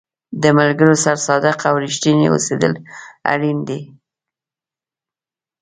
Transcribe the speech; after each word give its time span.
د 0.41 0.43
ملګرو 0.59 0.95
سره 1.03 1.23
صادق 1.27 1.59
او 1.69 1.75
رښتینی 1.85 2.25
اوسېدل 2.33 2.73
اړین 3.33 3.57
دي. 3.67 3.79